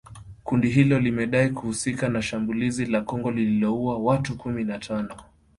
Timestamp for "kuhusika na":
1.49-2.21